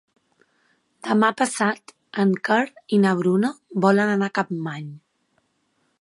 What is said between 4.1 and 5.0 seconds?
anar a Capmany.